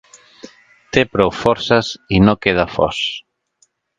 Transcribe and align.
Té 0.97 1.03
prou 1.17 1.33
forces 1.41 1.91
i 2.19 2.23
no 2.25 2.35
queda 2.47 2.67
fos. 2.79 3.03